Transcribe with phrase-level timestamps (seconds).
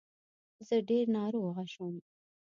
[0.67, 1.95] زه ډير ناروغه شوم